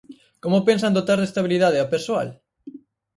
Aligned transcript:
Como 0.43 0.65
pensan 0.67 0.95
dotar 0.97 1.17
de 1.19 1.27
estabilidade 1.29 1.77
ao 1.79 1.91
persoal? 1.93 2.29